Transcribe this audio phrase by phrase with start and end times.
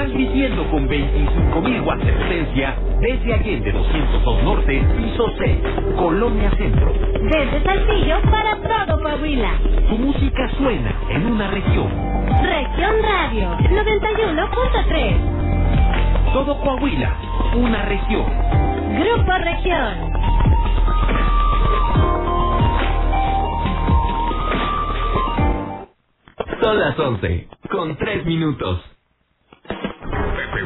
[0.00, 5.58] transmitiendo con 25.000 watts de potencia desde Allende 202 Norte, piso 6,
[5.94, 6.90] Colonia Centro.
[7.20, 9.58] Desde Saltillo para todo Coahuila.
[9.90, 11.88] Tu música suena en una región.
[12.42, 16.32] Región Radio 91.3.
[16.32, 17.14] Todo Coahuila,
[17.56, 18.24] una región.
[19.00, 20.12] Grupo Región.
[26.62, 28.82] Son las 11, con 3 minutos.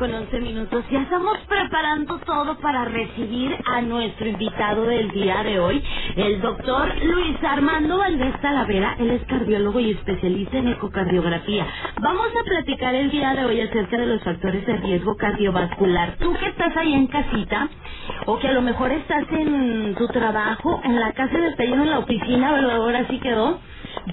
[0.00, 0.82] Con 11 minutos.
[0.90, 5.84] Ya estamos preparando todo para recibir a nuestro invitado del día de hoy,
[6.16, 8.96] el doctor Luis Armando Valdés Talavera.
[8.98, 11.66] Él es cardiólogo y especialista en ecocardiografía.
[12.00, 16.16] Vamos a platicar el día de hoy acerca de los factores de riesgo cardiovascular.
[16.16, 17.68] Tú que estás ahí en casita,
[18.24, 21.90] o que a lo mejor estás en tu trabajo, en la casa de taller, en
[21.90, 23.60] la oficina, pero ahora sí quedó.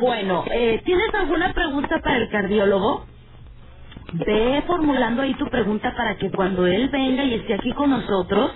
[0.01, 3.05] Bueno, eh, ¿tienes alguna pregunta para el cardiólogo?
[4.25, 8.51] Ve formulando ahí tu pregunta para que cuando él venga y esté aquí con nosotros,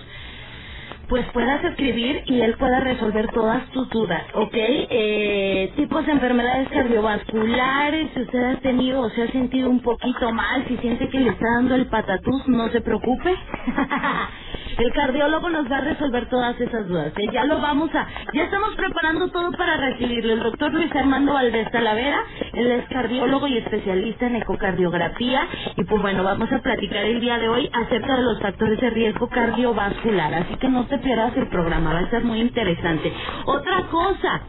[1.08, 4.54] pues puedas escribir y él pueda resolver todas tus dudas, ¿ok?
[4.56, 10.32] Eh, tipos de enfermedades cardiovasculares, si usted ha tenido o se ha sentido un poquito
[10.32, 13.34] mal, si siente que le está dando el patatús, no se preocupe.
[14.78, 17.12] El cardiólogo nos va a resolver todas esas dudas.
[17.16, 17.28] ¿eh?
[17.32, 20.32] Ya lo vamos a, ya estamos preparando todo para recibirlo.
[20.34, 25.46] El doctor Luis Armando Valdés Talavera, él es cardiólogo y especialista en ecocardiografía.
[25.76, 28.90] Y pues bueno, vamos a platicar el día de hoy acerca de los factores de
[28.90, 30.34] riesgo cardiovascular.
[30.34, 33.12] Así que no te pierdas el programa, va a ser muy interesante.
[33.46, 34.42] Otra cosa,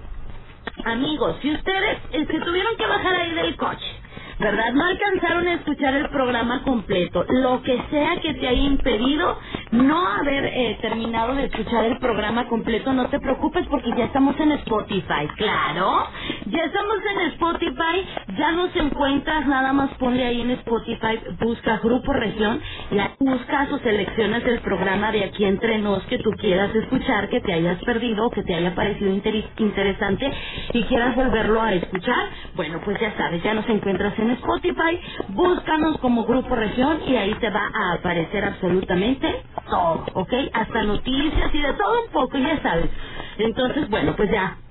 [0.86, 4.03] amigos, si ustedes se tuvieron que bajar ahí del coche,
[4.40, 4.74] ¿verdad?
[4.74, 7.26] No alcanzaron a escuchar el programa completo.
[7.30, 9.38] Lo que sea que te haya impedido
[9.72, 14.40] no haber eh, terminado de escuchar el programa completo, no te preocupes porque ya estamos
[14.40, 16.08] en Spotify, claro.
[16.48, 18.06] Ya estamos en Spotify,
[18.38, 22.62] ya nos encuentras, nada más ponle ahí en Spotify, busca Grupo Región,
[22.92, 27.42] ya buscas o seleccionas el programa de aquí entre nos que tú quieras escuchar, que
[27.42, 29.12] te hayas perdido, que te haya parecido
[29.58, 30.32] interesante
[30.74, 32.30] y quieras volverlo a escuchar.
[32.56, 35.00] Bueno, pues ya sabes, ya nos encuentras en Spotify,
[35.30, 40.34] búscanos como Grupo Región y ahí te va a aparecer absolutamente todo, ¿ok?
[40.54, 42.92] Hasta noticias y de todo un poco, ya sabes.
[43.40, 44.63] Entonces, bueno, pues ya,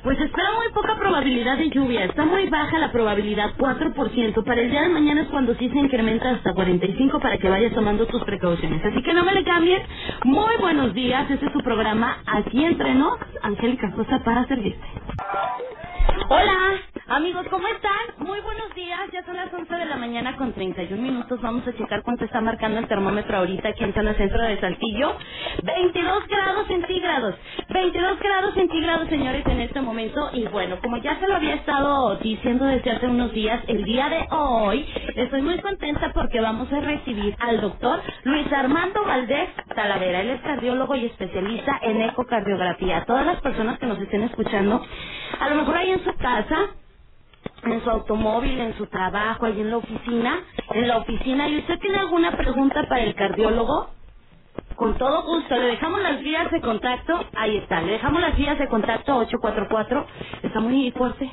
[0.03, 2.05] pues espera muy poca probabilidad de lluvia.
[2.05, 4.45] Está muy baja la probabilidad, 4%.
[4.45, 7.73] Para el día de mañana es cuando sí se incrementa hasta 45 para que vayas
[7.73, 8.83] tomando tus precauciones.
[8.85, 9.81] Así que no me le cambies.
[10.25, 11.29] Muy buenos días.
[11.31, 13.17] Este es su programa Aquí Entre Nos.
[13.43, 14.85] Angélica Sosa para servirte.
[16.29, 16.57] Hola,
[17.07, 17.91] amigos, ¿cómo están?
[18.27, 18.99] Muy buenos días.
[19.13, 21.41] Ya son las 11 de la mañana con 31 minutos.
[21.41, 25.15] Vamos a checar cuánto está marcando el termómetro ahorita aquí en zona centro de Saltillo.
[25.63, 27.35] 22 grados centígrados.
[27.69, 30.29] 22 grados centígrados, señores, en este momento.
[30.33, 34.09] Y bueno, como ya se lo había estado diciendo desde hace unos días, el día
[34.09, 40.21] de hoy estoy muy contenta porque vamos a recibir al doctor Luis Armando Valdés Talavera.
[40.21, 43.05] Él es cardiólogo y especialista en ecocardiografía.
[43.05, 44.81] Todas las personas que nos estén escuchando,
[45.39, 46.75] a lo mejor ahí en su casa,
[47.65, 51.79] en su automóvil, en su trabajo, ahí en la oficina, en la oficina, y usted
[51.79, 53.89] tiene alguna pregunta para el cardiólogo,
[54.75, 58.59] Con todo gusto, le dejamos las vías de contacto, ahí está, le dejamos las vías
[58.59, 60.07] de contacto 844,
[60.43, 61.31] está muy fuerte.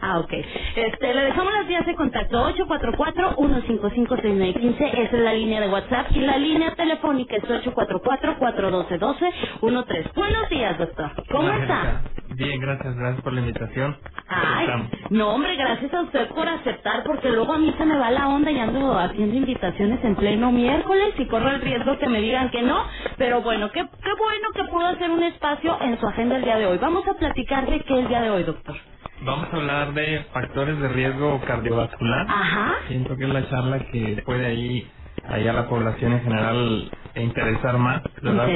[0.00, 0.32] Ah, ok.
[0.76, 6.20] Este, le dejamos las vías de contacto 844-155-6915, esa es la línea de WhatsApp, y
[6.20, 10.14] la línea telefónica es 844-412-1213.
[10.14, 11.12] Buenos días, doctor.
[11.30, 11.96] ¿Cómo está?
[12.38, 13.98] Bien, gracias, gracias por la invitación.
[14.28, 14.68] Ay,
[15.10, 18.28] no hombre, gracias a usted por aceptar, porque luego a mí se me va la
[18.28, 22.50] onda y ando haciendo invitaciones en pleno miércoles y corro el riesgo que me digan
[22.50, 22.86] que no,
[23.18, 26.58] pero bueno, qué, qué bueno que puedo hacer un espacio en su agenda el día
[26.58, 26.78] de hoy.
[26.78, 28.76] Vamos a platicar de qué el día de hoy, doctor.
[29.22, 32.26] Vamos a hablar de factores de riesgo cardiovascular.
[32.28, 32.74] Ajá.
[32.88, 34.92] Siento que es la charla que puede ahí,
[35.24, 38.46] ahí a la población en general interesar más, ¿verdad?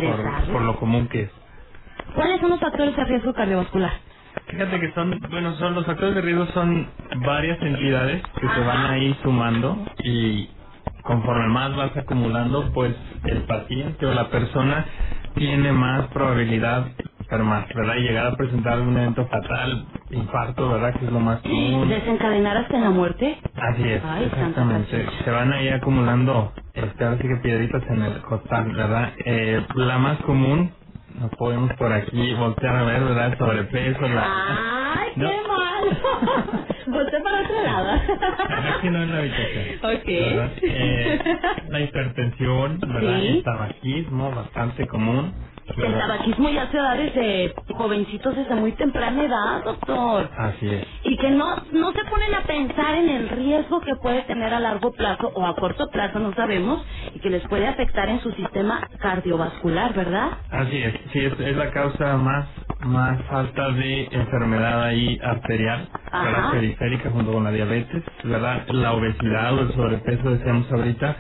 [0.53, 1.33] Por lo común que es.
[2.15, 3.93] ¿Cuáles son los factores de riesgo cardiovascular?
[4.49, 6.89] Fíjate que son, bueno, son los factores de riesgo son
[7.25, 10.49] varias entidades que se van ahí sumando y
[11.03, 12.95] conforme más vas acumulando, pues
[13.25, 14.87] el paciente o la persona
[15.35, 17.97] tiene más probabilidad de enfermar, ¿verdad?
[17.97, 20.95] Y llegar a presentar un evento fatal, infarto, ¿verdad?
[20.99, 21.89] Que es lo más común.
[21.89, 23.39] ¿Desencadenar hasta la muerte?
[23.55, 25.07] Así es, Ay, exactamente.
[25.25, 29.13] Se van ahí acumulando, este, ahora sí que piedritas en el costal, ¿verdad?
[29.25, 30.73] Eh, la más común,
[31.15, 33.39] nos podemos por aquí voltear a ver, ¿verdad?
[33.39, 34.35] Sobrepeso, la...
[34.97, 35.29] ¡Ay, qué No.
[35.49, 36.03] mal!
[36.89, 38.01] Volte para otro lado.
[38.49, 39.77] Aquí no en la habitación.
[39.83, 40.05] Ok.
[40.67, 41.25] Eh,
[41.65, 43.21] la hipertensión, ¿verdad?
[43.21, 43.29] Sí.
[43.29, 45.37] El tabaquismo, bastante común.
[45.77, 50.31] El tabaquismo ya se da desde jovencitos desde muy temprana edad, doctor.
[50.39, 50.87] Así es.
[51.05, 54.61] Y que no, no se ponen a pensar en el riesgo que puede tener a
[54.61, 56.85] largo plazo o a corto plazo, no sabemos,
[57.15, 60.31] y que les puede afectar en su sistema cardiovascular, ¿verdad?
[60.51, 62.47] Así es, sí, es, es la causa más
[62.81, 65.89] más alta de enfermedad ahí arterial.
[66.13, 66.51] ¿verdad?
[66.53, 68.67] periférica junto con la diabetes, ¿verdad?
[68.69, 71.17] La obesidad o el sobrepeso, decíamos ahorita,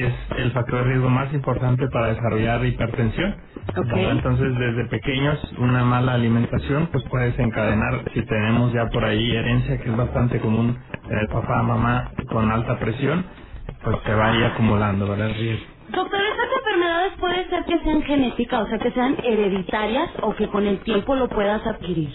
[0.00, 3.36] es el factor de riesgo más importante para desarrollar hipertensión.
[3.94, 9.78] Entonces, desde pequeños, una mala alimentación pues puede desencadenar, si tenemos ya por ahí herencia,
[9.78, 10.78] que es bastante común,
[11.08, 13.24] tener papá, mamá con alta presión,
[13.82, 15.28] pues se va ahí acumulando, ¿verdad?
[15.30, 15.66] El riesgo.
[15.90, 20.48] Doctor, estas enfermedades puede ser que sean genéticas, o sea, que sean hereditarias o que
[20.48, 22.10] con el tiempo lo puedas adquirir.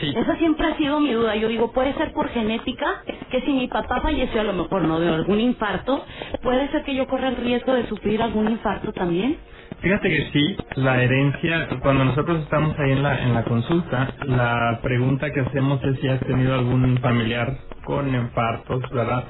[0.00, 0.12] Sí.
[0.16, 1.36] Esa siempre ha sido mi duda.
[1.36, 5.00] Yo digo, puede ser por genética, que si mi papá falleció a lo mejor no
[5.00, 6.04] de algún infarto,
[6.42, 9.38] puede ser que yo corra el riesgo de sufrir algún infarto también.
[9.80, 14.80] Fíjate que sí, la herencia, cuando nosotros estamos ahí en la, en la consulta, la
[14.82, 19.24] pregunta que hacemos es si has tenido algún familiar con infartos, ¿verdad?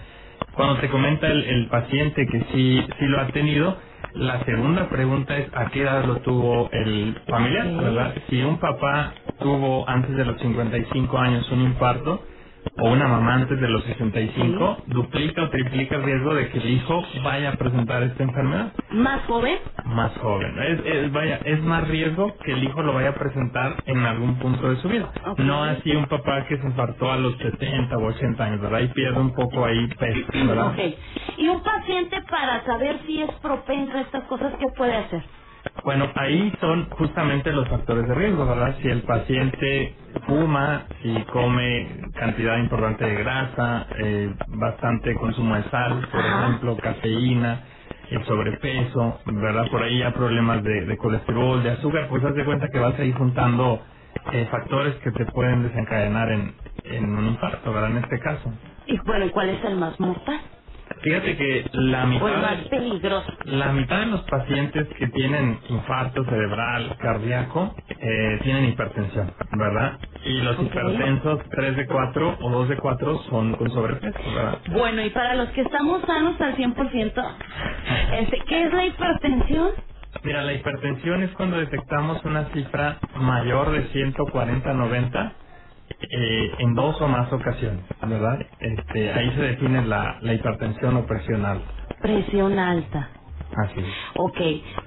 [0.54, 3.78] Cuando te comenta el, el paciente que sí, sí lo ha tenido,
[4.14, 7.74] la segunda pregunta es a qué edad lo tuvo el familiar.
[7.76, 8.14] ¿verdad?
[8.28, 12.22] Si un papá tuvo antes de los 55 años un infarto,
[12.78, 16.70] o una mamá antes de los 65, duplica o triplica el riesgo de que el
[16.70, 20.58] hijo vaya a presentar esta enfermedad Más joven, más joven.
[20.62, 24.38] Es, es- vaya, es más riesgo que el hijo lo vaya a presentar en algún
[24.38, 25.12] punto de su vida.
[25.38, 28.80] No así un papá que se infartó a los 70 o 80 años, ¿verdad?
[28.80, 30.68] Y pierde un poco ahí peso, ¿verdad?
[30.68, 30.78] ok.
[31.38, 35.24] Y un paciente para saber si es propenso a estas cosas, ¿qué puede hacer?
[35.84, 38.76] Bueno, ahí son justamente los factores de riesgo, ¿verdad?
[38.82, 46.08] Si el paciente fuma, si come cantidad importante de grasa, eh, bastante consumo de sal,
[46.10, 47.64] por ejemplo, cafeína,
[48.08, 49.68] el sobrepeso, ¿verdad?
[49.70, 52.98] Por ahí ya problemas de, de colesterol, de azúcar, pues haz de cuenta que vas
[52.98, 53.84] a ir juntando
[54.32, 57.92] eh, factores que te pueden desencadenar en, en un infarto, ¿verdad?
[57.92, 58.52] En este caso.
[58.86, 60.40] Y bueno, ¿y cuál es el más mortal?
[61.02, 62.42] Fíjate que la mitad...
[62.42, 63.32] más peligroso.
[63.44, 69.98] La mitad de los pacientes que tienen infarto cerebral, cardíaco, eh, tienen hipertensión, ¿verdad?
[70.24, 74.58] Y los hipertensos, 3 de 4 o 2 de 4 son con sobrepeso, ¿verdad?
[74.72, 77.36] Bueno, y para los que estamos sanos al 100%,
[78.20, 79.70] este, ¿qué es la hipertensión?
[80.22, 85.34] Mira, la hipertensión es cuando detectamos una cifra mayor de 140-90
[86.10, 88.40] eh, en dos o más ocasiones, ¿verdad?
[88.58, 91.74] Este, ahí se define la, la hipertensión o presión alta.
[92.00, 93.10] Presión alta.
[93.52, 93.96] Así es.
[94.16, 94.40] Ok,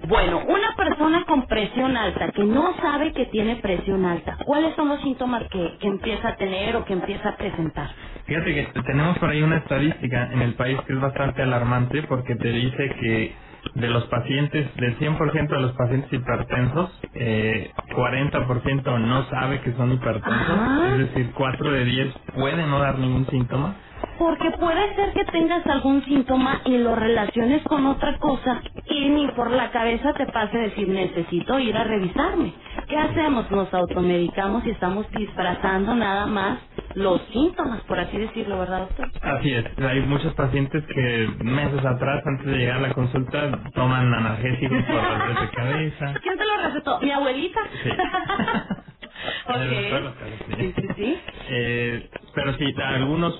[0.10, 4.90] bueno, una persona con presión alta que no sabe que tiene presión alta, ¿cuáles son
[4.90, 7.92] los síntomas que, que empieza a tener o que empieza a presentar?
[8.26, 12.36] Fíjate que tenemos por ahí una estadística en el país que es bastante alarmante porque
[12.36, 13.42] te dice que
[13.76, 19.92] de los pacientes, del 100% de los pacientes hipertensos, eh, 40% no sabe que son
[19.94, 20.94] hipertensos, Ajá.
[20.94, 23.78] es decir, 4 de 10 puede no dar ningún síntoma.
[24.20, 29.28] Porque puede ser que tengas algún síntoma y lo relaciones con otra cosa y ni
[29.30, 32.54] por la cabeza te pase decir necesito ir a revisarme.
[32.88, 33.52] ¿Qué hacemos?
[33.52, 36.60] Nos automedicamos y estamos disfrazando nada más
[36.96, 39.12] los síntomas, por así decirlo, ¿verdad, doctor?
[39.22, 44.14] Así es, hay muchos pacientes que meses atrás, antes de llegar a la consulta, toman
[44.14, 46.20] analgésicos por dolor de cabeza.
[46.24, 47.00] ¿Quién te lo recetó?
[47.02, 47.62] ¿Mi abuelita?
[47.84, 47.92] Sí.
[49.48, 50.16] Claro,
[50.60, 51.24] Sí, sí, sí.
[51.50, 53.34] Eh, pero sí, algunas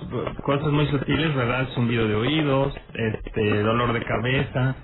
[0.44, 1.68] cosas muy sutiles, ¿verdad?
[1.74, 4.76] Zumbido de oídos, este, dolor de cabeza,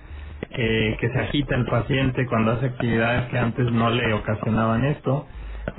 [0.51, 5.29] eh, que se agita el paciente cuando hace actividades que antes no le ocasionaban esto,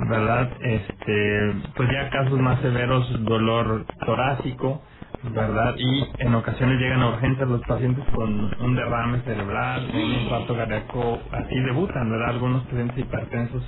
[0.00, 0.50] ¿verdad?
[0.62, 4.82] Este, pues ya casos más severos, dolor torácico,
[5.22, 5.74] ¿verdad?
[5.78, 8.30] Y en ocasiones llegan a urgencias los pacientes con
[8.62, 12.30] un derrame cerebral, un infarto cardíaco, así debutan, ¿verdad?
[12.30, 13.64] Algunos pacientes hipertensos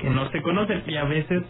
[0.00, 1.42] que no se conocen y a veces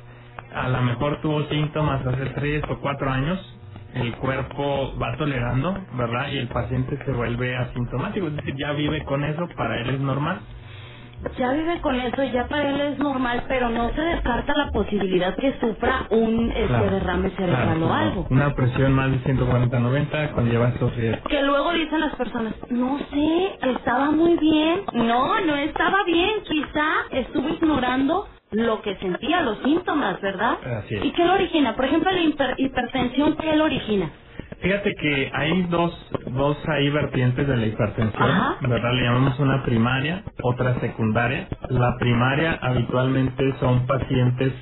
[0.54, 3.58] a lo mejor tuvo síntomas hace tres o cuatro años,
[3.94, 6.28] el cuerpo va tolerando, ¿verdad?
[6.32, 10.00] Y el paciente se vuelve asintomático, es decir, ya vive con eso, para él es
[10.00, 10.40] normal.
[11.38, 15.36] Ya vive con eso, ya para él es normal, pero no se descarta la posibilidad
[15.36, 18.26] que sufra un este, Claro, derrame cerebral claro, o algo.
[18.30, 21.28] Una presión más de 140-90 conlleva estos riesgos.
[21.28, 24.82] Que luego dicen las personas, no sé, estaba muy bien.
[24.94, 26.42] No, no estaba bien.
[26.44, 30.58] Quizá estuvo ignorando lo que sentía, los síntomas, ¿verdad?
[30.84, 31.04] Así es.
[31.04, 31.76] ¿Y qué lo origina?
[31.76, 34.10] Por ejemplo, la hiper- hipertensión, ¿qué lo origina?
[34.62, 35.92] Fíjate que hay dos,
[36.28, 38.56] dos ahí vertientes de la hipertensión, Ajá.
[38.62, 38.94] ¿verdad?
[38.94, 41.48] Le llamamos una primaria, otra secundaria.
[41.70, 44.54] La primaria habitualmente son pacientes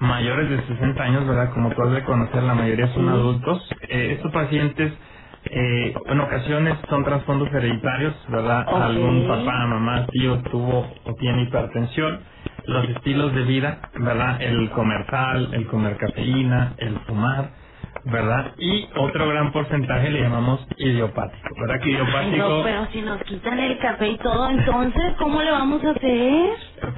[0.00, 1.52] mayores de 60 años, ¿verdad?
[1.54, 3.68] Como tú has de conocer, la mayoría son adultos.
[3.88, 4.92] Eh, estos pacientes
[5.44, 8.66] eh, en ocasiones son trasfondos hereditarios, ¿verdad?
[8.68, 12.20] Algún papá, mamá, tío tuvo o tiene hipertensión.
[12.66, 14.42] Los estilos de vida, ¿verdad?
[14.42, 17.50] El comer sal, el comer cafeína, el fumar,
[18.04, 18.54] ¿verdad?
[18.58, 21.80] Y otro gran porcentaje le llamamos idiopático, ¿verdad?
[21.82, 25.50] Que Ay, idiopático, no, pero si nos quitan el café y todo, entonces, ¿cómo le
[25.52, 26.50] vamos a hacer?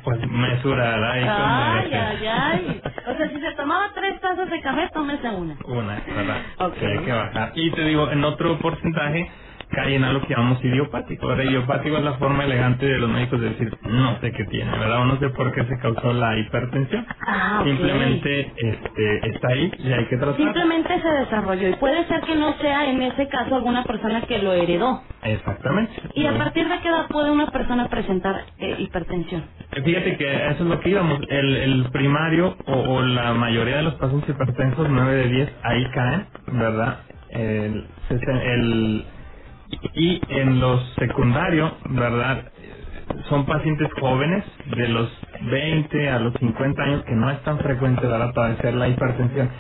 [0.04, 1.12] pues mesura, ¿verdad?
[1.12, 2.82] Ahí con Ay, ay, ay.
[3.06, 5.56] O sea, si se tomaba tres tazas de café, tómese una.
[5.66, 6.38] Una, ¿verdad?
[6.58, 6.74] Ok.
[6.74, 7.52] Que hay que bajar.
[7.54, 9.30] Y te digo, en otro porcentaje
[9.74, 11.26] cae en algo que llamamos idiopático.
[11.28, 11.44] ¿verdad?
[11.44, 15.02] Idiopático es la forma elegante de los médicos de decir, no sé qué tiene, ¿verdad?
[15.02, 17.06] O no sé por qué se causó la hipertensión.
[17.26, 17.66] Ah, ok.
[17.68, 20.36] Simplemente este, está ahí y hay que tratarlo.
[20.44, 24.38] Simplemente se desarrolló y puede ser que no sea en ese caso alguna persona que
[24.40, 25.02] lo heredó.
[25.22, 25.92] Exactamente.
[26.14, 29.44] ¿Y a partir de qué edad puede una persona presentar eh, hipertensión?
[29.84, 31.20] Fíjate que eso es lo que íbamos.
[31.28, 35.84] El, el primario o, o la mayoría de los pacientes hipertensos, 9 de 10, ahí
[35.92, 37.00] caen, ¿verdad?
[37.30, 39.06] El, el,
[39.94, 42.52] y en los secundarios, ¿verdad?
[43.28, 44.44] Son pacientes jóvenes
[44.76, 45.10] de los
[45.42, 48.32] 20 a los 50 años que no es tan frecuente ¿verdad?
[48.34, 49.50] padecer la hipertensión.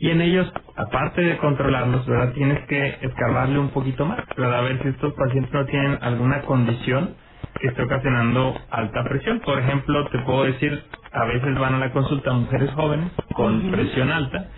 [0.00, 2.32] Y en ellos, aparte de controlarlos, ¿verdad?
[2.34, 4.60] Tienes que escarbarle un poquito más, ¿verdad?
[4.60, 7.16] A ver si estos pacientes no tienen alguna condición
[7.60, 9.40] que esté ocasionando alta presión.
[9.40, 14.10] Por ejemplo, te puedo decir, a veces van a la consulta mujeres jóvenes con presión
[14.12, 14.48] alta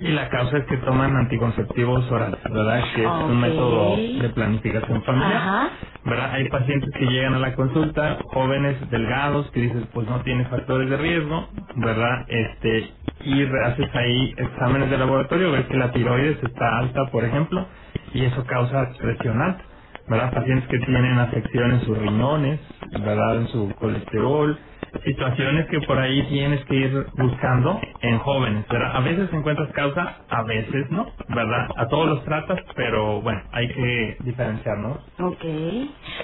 [0.00, 2.84] y la causa es que toman anticonceptivos orales, ¿verdad?
[2.94, 5.36] Que es un método de planificación familiar.
[5.36, 5.70] Ajá.
[6.04, 6.32] ¿verdad?
[6.32, 10.90] Hay pacientes que llegan a la consulta, jóvenes, delgados, que dices, pues no tiene factores
[10.90, 12.26] de riesgo, ¿verdad?
[12.28, 12.90] Este,
[13.24, 17.66] y haces ahí exámenes de laboratorio, ves que la tiroides está alta, por ejemplo,
[18.14, 19.64] y eso causa presión alta,
[20.08, 20.32] ¿verdad?
[20.32, 22.60] Pacientes que tienen afección en sus riñones,
[23.00, 23.36] ¿verdad?
[23.36, 24.58] En su colesterol,
[25.04, 28.96] situaciones que por ahí tienes que ir buscando en jóvenes, ¿verdad?
[28.96, 31.68] A veces encuentras causa, a veces no, ¿verdad?
[31.76, 34.98] A todos los tratas, pero bueno, hay que diferenciar, ¿no?
[35.20, 35.44] Ok.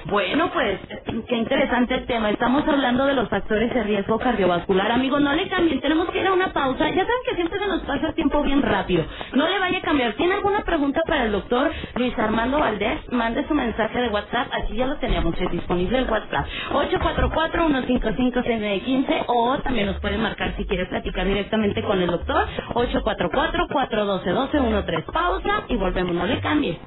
[0.06, 0.80] Bueno, pues,
[1.28, 2.30] qué interesante tema.
[2.30, 4.92] Estamos hablando de los factores de riesgo cardiovascular.
[4.92, 5.80] Amigos, no le cambien.
[5.80, 6.88] Tenemos que ir a una pausa.
[6.90, 9.04] Ya saben que siempre se nos pasa el tiempo bien rápido.
[9.34, 10.14] No le vaya a cambiar.
[10.14, 13.00] ¿Tiene alguna pregunta para el doctor Luis Armando Valdés?
[13.12, 14.48] Mande su mensaje de WhatsApp.
[14.52, 16.46] Aquí ya lo tenemos es disponible el WhatsApp.
[16.72, 22.46] 844-155-6915 o también nos puede marcar si quiere platicar directamente con el doctor.
[22.74, 25.04] 844-412-1213.
[25.12, 26.14] Pausa y volvemos.
[26.14, 26.80] No le cambie.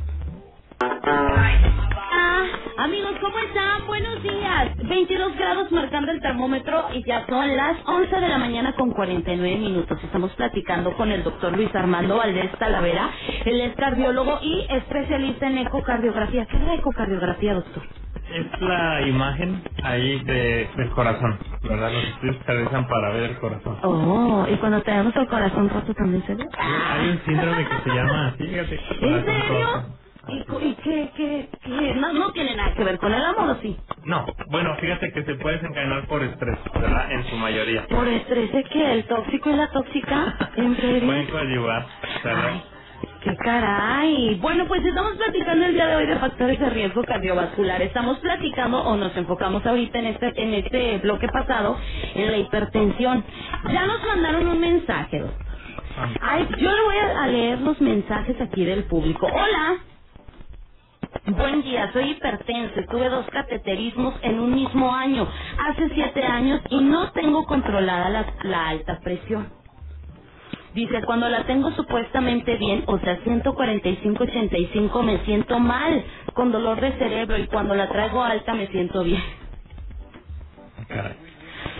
[2.11, 2.43] Ah,
[2.77, 3.87] amigos, ¿cómo están?
[3.87, 4.77] Buenos días.
[4.77, 9.57] 22 grados marcando el termómetro y ya son las 11 de la mañana con 49
[9.57, 10.03] minutos.
[10.03, 13.11] Estamos platicando con el doctor Luis Armando Valdés Talavera.
[13.45, 16.47] Él es cardiólogo y especialista en ecocardiografía.
[16.47, 17.83] ¿Qué es la ecocardiografía, doctor?
[18.29, 21.93] Es la imagen ahí de, del corazón, ¿verdad?
[21.93, 23.77] Los estudios se realizan para ver el corazón.
[23.83, 26.45] Oh, y cuando tenemos el corazón roto también se ve.
[26.57, 28.75] Hay un síndrome que se llama así, fíjate.
[29.01, 29.67] ¿En serio?
[29.73, 30.00] roto.
[30.27, 31.95] ¿Y, cu- y qué, qué, qué?
[31.95, 33.77] No, no tiene nada que ver con el amor, ¿o sí?
[34.05, 37.11] No, bueno, fíjate que se puede desencadenar por estrés, ¿verdad?
[37.13, 37.87] En su mayoría.
[37.87, 41.07] Por estrés de que el tóxico y la tóxica, ¿en serio?
[41.07, 41.87] Pueden coadyuvar,
[42.23, 42.63] ¿verdad?
[43.23, 44.39] ¡Qué caray!
[44.41, 47.81] Bueno, pues estamos platicando el día de hoy de factores de riesgo cardiovascular.
[47.81, 51.77] Estamos platicando o nos enfocamos ahorita en este en este bloque pasado
[52.15, 53.25] en la hipertensión.
[53.73, 55.47] Ya nos mandaron un mensaje, doctor.
[56.21, 59.27] Ay, yo le voy a leer los mensajes aquí del público.
[59.27, 59.79] Hola.
[61.25, 62.83] Buen día, soy hipertense.
[62.89, 68.33] Tuve dos cateterismos en un mismo año, hace siete años, y no tengo controlada la,
[68.43, 69.53] la alta presión.
[70.73, 76.93] Dice, cuando la tengo supuestamente bien, o sea, 145-85, me siento mal, con dolor de
[76.99, 79.23] cerebro, y cuando la traigo alta me siento bien.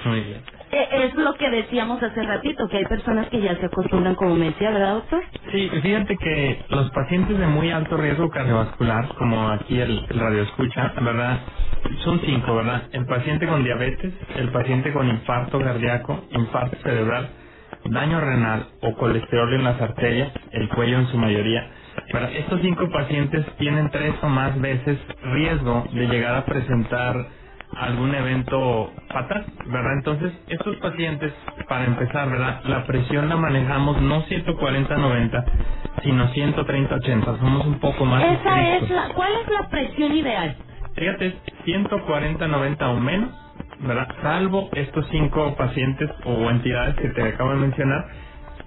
[0.05, 0.43] Muy bien.
[0.71, 4.35] Eh, Es lo que decíamos hace ratito, que hay personas que ya se acostumbran, como
[4.35, 5.23] me decía, ¿verdad, doctor?
[5.51, 10.93] Sí, fíjate que los pacientes de muy alto riesgo cardiovascular, como aquí el, radio escucha,
[11.01, 11.39] ¿verdad?
[12.05, 12.83] Son cinco, ¿verdad?
[12.93, 17.29] El paciente con diabetes, el paciente con infarto cardíaco, infarto cerebral,
[17.85, 21.71] daño renal o colesterol en las arterias, el cuello en su mayoría.
[22.13, 22.31] ¿verdad?
[22.33, 27.15] Estos cinco pacientes tienen tres o más veces riesgo de llegar a presentar
[27.77, 29.93] algún evento fatal, ¿verdad?
[29.97, 31.33] Entonces, estos pacientes,
[31.69, 32.61] para empezar, ¿verdad?
[32.65, 35.45] La presión la manejamos no 140-90,
[36.03, 37.39] sino 130-80.
[37.39, 40.57] Somos un poco más Esa es la, ¿cuál es la presión ideal?
[40.95, 41.35] Fíjate, es
[41.65, 43.29] 140-90 o menos,
[43.81, 44.07] ¿verdad?
[44.21, 48.05] Salvo estos cinco pacientes o entidades que te acabo de mencionar,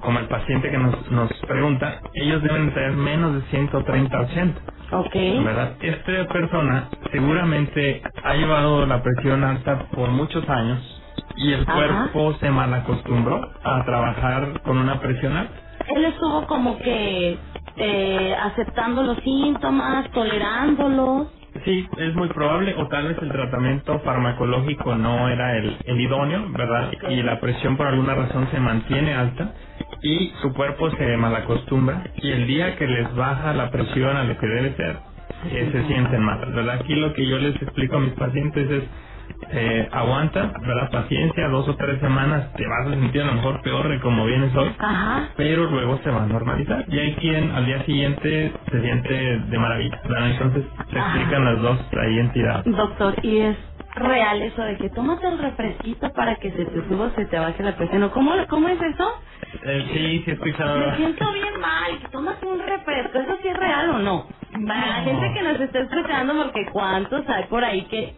[0.01, 4.74] como el paciente que nos, nos pregunta, ellos deben tener menos de 130-80.
[5.01, 5.17] Ok.
[5.45, 5.77] ¿verdad?
[5.81, 10.81] Esta persona seguramente ha llevado la presión alta por muchos años
[11.37, 12.11] y el Ajá.
[12.11, 15.55] cuerpo se malacostumbró a trabajar con una presión alta.
[15.89, 17.39] Él estuvo como que
[17.77, 21.29] eh, aceptando los síntomas, tolerándolos.
[21.65, 26.93] Sí, es muy probable, o tal vez el tratamiento farmacológico no era el, idóneo, ¿verdad?
[27.09, 29.55] Y la presión por alguna razón se mantiene alta
[30.03, 34.39] y su cuerpo se malacostumbra y el día que les baja la presión a lo
[34.39, 34.99] que debe ser,
[35.53, 36.77] eh, se sienten mal, ¿verdad?
[36.81, 38.85] Aquí lo que yo les explico a mis pacientes es,
[39.51, 40.91] eh, aguanta, ¿verdad?
[40.93, 44.27] Paciencia, dos o tres semanas, te vas a sentir a lo mejor peor de como
[44.27, 45.31] vienes hoy, Ajá.
[45.37, 46.85] pero luego se va a normalizar.
[46.89, 50.31] Y hay quien al día siguiente se siente de maravilla, ¿verdad?
[50.33, 52.65] Entonces se explican las dos ahí entidades.
[52.67, 53.59] Doctor, ¿y es
[53.95, 57.63] real eso de que tómate el refresquito para que se te suba se te baje
[57.63, 58.05] la presión?
[58.05, 59.23] ¿O ¿Cómo, ¿Cómo es eso?
[59.65, 60.79] Eh, sí, sí escuchado.
[60.91, 63.19] Me siento bien mal, que tómate un refresco.
[63.19, 64.29] ¿Eso sí es real o no?
[64.67, 65.05] Para la No.
[65.05, 68.17] gente que nos está escuchando, porque cuántos hay por ahí que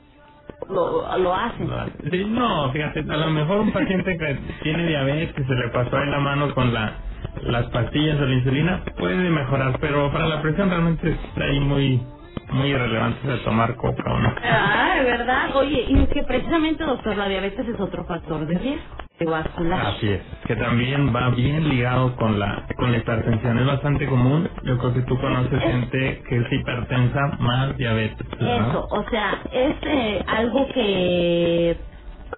[0.69, 1.77] lo, lo hacen.
[2.11, 5.99] Sí, no, fíjate, a lo mejor un paciente que tiene diabetes, que se le pasó
[5.99, 7.01] en la mano con la
[7.43, 12.07] las pastillas o la insulina, puede mejorar, pero para la presión realmente está ahí muy
[12.53, 14.35] muy irrelevante de tomar coca o no.
[14.43, 15.57] Ah, verdad.
[15.57, 18.83] Oye, y es que precisamente, doctor, la diabetes es otro factor de riesgo
[19.31, 19.87] vascular.
[19.87, 23.59] Así es, que también va bien ligado con la con la hipertensión.
[23.59, 24.49] Es bastante común.
[24.65, 28.27] Yo creo que tú conoces gente que es hipertensa más diabetes.
[28.39, 28.69] ¿verdad?
[28.71, 31.77] Eso, o sea, es eh, algo que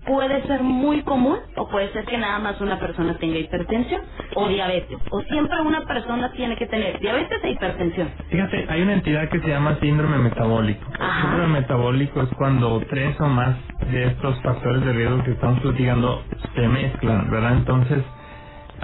[0.07, 4.03] puede ser muy común o puede ser que nada más una persona tenga hipertensión
[4.35, 4.98] o diabetes.
[5.11, 8.09] O siempre una persona tiene que tener diabetes e hipertensión.
[8.31, 10.85] Fíjate, hay una entidad que se llama síndrome metabólico.
[10.92, 13.57] El síndrome metabólico es cuando tres o más
[13.90, 16.22] de estos factores de riesgo que estamos platicando
[16.55, 17.53] se mezclan, ¿verdad?
[17.53, 18.05] Entonces,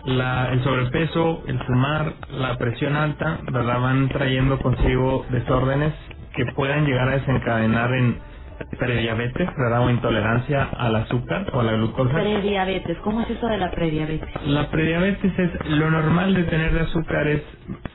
[0.05, 3.81] la, el sobrepeso, el fumar, la presión alta, ¿verdad?
[3.81, 5.93] Van trayendo consigo desórdenes
[6.35, 8.34] que puedan llegar a desencadenar en
[8.79, 9.87] prediabetes, ¿verdad?
[9.87, 12.15] O intolerancia al azúcar o a la glucosa.
[12.15, 14.29] Prediabetes, ¿cómo es eso de la prediabetes?
[14.47, 17.43] La prediabetes es lo normal de tener de azúcar es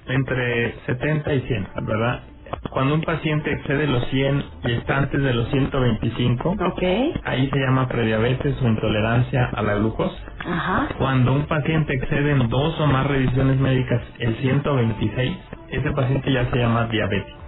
[0.08, 2.24] entre 70 y 100, ¿verdad?
[2.72, 6.84] Cuando un paciente excede los 100 y está antes de los 125, Ok,
[7.24, 10.18] ahí se llama prediabetes o intolerancia a la glucosa.
[10.40, 10.90] ajá.
[10.98, 15.38] Cuando un paciente excede en dos o más revisiones médicas el 126,
[15.70, 17.39] ese paciente ya se llama diabético,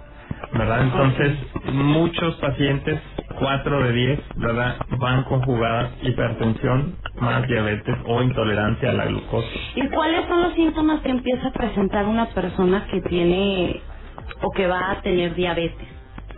[0.52, 0.82] ¿verdad?
[0.82, 1.38] Entonces,
[1.72, 3.00] muchos pacientes,
[3.38, 4.76] 4 de 10, ¿verdad?
[5.00, 9.48] Van conjugadas hipertensión más diabetes o intolerancia a la glucosa.
[9.76, 13.82] ¿Y cuáles son los síntomas que empieza a presentar una persona que tiene
[14.42, 15.88] o que va a tener diabetes?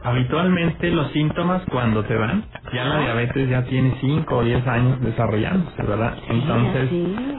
[0.04, 5.00] Habitualmente los síntomas cuando te dan, ya la diabetes ya tiene 5 o 10 años
[5.00, 6.14] desarrollándose, ¿verdad?
[6.28, 6.90] Entonces,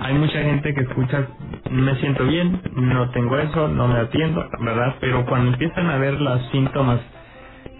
[0.01, 1.27] hay mucha gente que escucha,
[1.69, 4.95] me siento bien, no tengo eso, no me atiendo, ¿verdad?
[4.99, 6.99] Pero cuando empiezan a ver los síntomas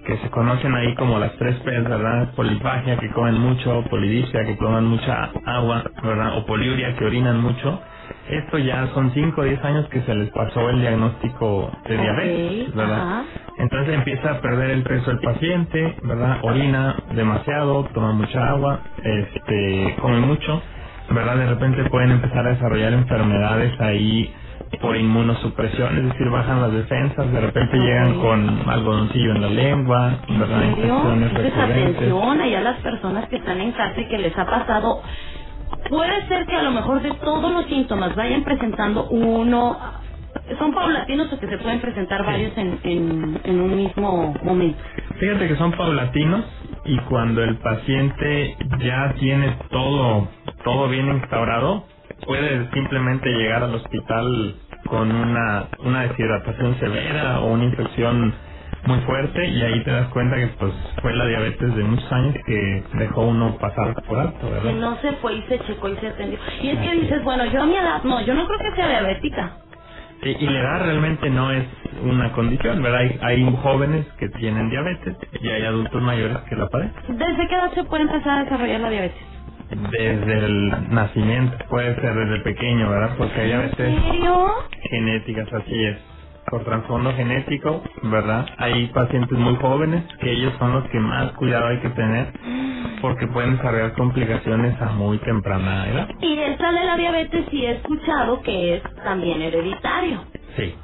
[0.06, 2.34] que se conocen ahí como las tres P, ¿verdad?
[2.36, 6.38] Polifagia, que comen mucho, polidipsia, que toman mucha agua, ¿verdad?
[6.38, 7.82] O poliuria, que orinan mucho.
[8.30, 12.76] Esto ya son 5 o 10 años que se les pasó el diagnóstico de diabetes,
[12.76, 12.98] ¿verdad?
[13.02, 13.24] ajá.
[13.58, 16.40] Entonces empieza a perder el peso el paciente, ¿verdad?
[16.42, 20.62] Orina demasiado, toma mucha agua, este, come mucho,
[21.12, 21.38] ¿verdad?
[21.38, 24.34] De repente pueden empezar a desarrollar enfermedades ahí
[24.82, 30.20] por inmunosupresión, es decir, bajan las defensas, de repente llegan con algodoncillo en la lengua,
[30.28, 30.64] ¿verdad?
[30.64, 31.96] Infecciones recurrentes.
[31.96, 35.02] atención allá las personas que están en casa y que les ha pasado
[35.90, 39.78] puede ser que a lo mejor de todos los síntomas vayan presentando uno,
[40.60, 44.80] son paulatinos o que se pueden presentar varios en, en, en un mismo momento.
[45.20, 46.46] Fíjate que son paulatinos
[46.86, 50.30] y cuando el paciente ya tiene todo
[50.64, 51.86] todo bien instaurado,
[52.26, 54.56] puede simplemente llegar al hospital
[54.88, 58.36] con una una deshidratación severa o una infección
[58.86, 62.36] muy fuerte y ahí te das cuenta que pues fue la diabetes de muchos años
[62.46, 64.74] que dejó uno pasar por alto, Que ¿verdad?
[64.74, 66.40] no se fue y se checó y se atendió.
[66.62, 68.90] Y es que dices, bueno, yo a mi edad, no, yo no creo que sea
[68.90, 69.58] diabética.
[70.24, 71.66] Y, y la edad realmente no es
[72.04, 73.02] una condición, ¿verdad?
[73.02, 77.18] Hay, hay jóvenes que tienen diabetes y hay adultos mayores que la padecen.
[77.18, 79.22] ¿Desde qué edad se puede empezar a desarrollar la diabetes?
[79.70, 83.16] Desde el nacimiento, puede ser desde pequeño, ¿verdad?
[83.18, 84.48] Porque hay ¿En diabetes serio?
[84.92, 85.98] genéticas, así es.
[86.50, 88.48] Por trasfondo genético, ¿verdad?
[88.58, 92.34] Hay pacientes muy jóvenes que ellos son los que más cuidado hay que tener
[93.02, 96.10] porque pueden desarrollar complicaciones a muy temprana edad.
[96.22, 100.26] Y esta de la diabetes sí he escuchado que es también hereditario.
[100.58, 100.76] Sí.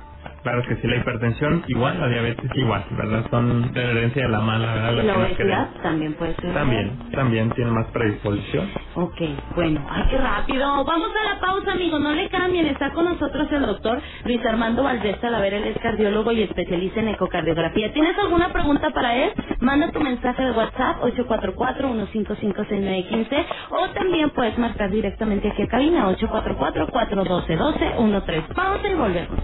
[0.44, 3.26] Claro que sí, la hipertensión igual, la diabetes igual, ¿verdad?
[3.30, 4.94] Son de la herencia de la mala, ¿verdad?
[4.94, 6.54] La nos obesidad también puede ser.
[6.54, 8.70] También, también tiene más predisposición.
[8.96, 9.22] Ok,
[9.56, 10.84] bueno, ay, qué rápido.
[10.86, 12.66] Vamos a la pausa, amigos, no le cambien.
[12.68, 17.10] Está con nosotros el doctor Luis Armando Valdés Talavera, él es cardiólogo y especialista en
[17.10, 17.92] ecocardiografía.
[17.94, 19.32] ¿Tienes alguna pregunta para él?
[19.60, 28.48] Manda tu mensaje de WhatsApp 844-155-6915 o también puedes marcar directamente aquí a cabina 844-412-1213.
[28.56, 29.40] Pausa y volvemos.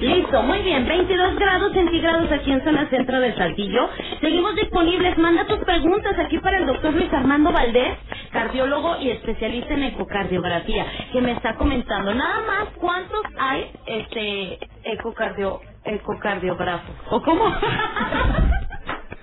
[0.00, 3.90] Listo, muy bien, 22 grados centígrados aquí en zona centro de Saltillo.
[4.20, 7.98] Seguimos disponibles, manda tus preguntas aquí para el doctor Luis Armando Valdés,
[8.32, 15.60] cardiólogo y especialista en ecocardiografía, que me está comentando nada más cuántos hay este ecocardio
[15.84, 16.96] ecocardiógrafos.
[17.10, 17.46] ¿O cómo?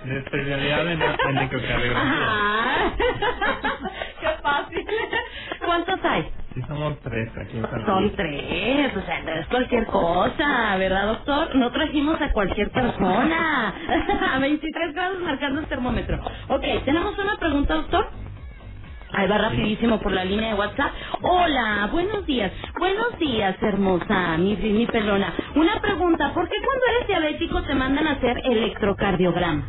[0.04, 2.28] De especialidad en, en ecocardiografía.
[2.32, 2.96] Ajá.
[4.22, 4.88] Qué fácil.
[5.66, 6.32] ¿Cuántos hay?
[6.58, 11.08] Sí, somos tres aquí en San Son tres, o sea, no es cualquier cosa, ¿verdad,
[11.08, 11.56] doctor?
[11.56, 13.74] No trajimos a cualquier persona.
[14.36, 16.20] A 23 grados marcando el termómetro.
[16.50, 18.08] Ok, tenemos una pregunta, doctor.
[19.14, 20.92] Ahí va rapidísimo por la línea de WhatsApp.
[21.24, 22.52] Hola, buenos días.
[22.80, 25.34] Buenos días, hermosa, mi, mi pelona.
[25.56, 29.66] Una pregunta, ¿por qué cuando eres diabético te mandan a hacer electrocardiograma?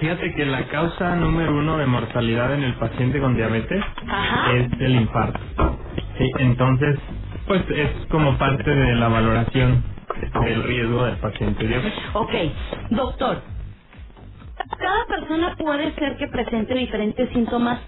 [0.00, 4.52] Fíjate que la causa número uno de mortalidad en el paciente con diabetes Ajá.
[4.54, 5.40] es el infarto.
[6.18, 7.00] Sí, entonces,
[7.46, 9.84] pues es como parte de la valoración
[10.44, 12.20] del riesgo del paciente diabético.
[12.20, 12.32] Ok,
[12.90, 13.42] doctor.
[14.78, 17.80] Cada persona puede ser que presente diferentes síntomas